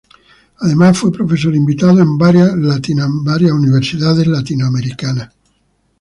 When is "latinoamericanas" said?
2.57-5.31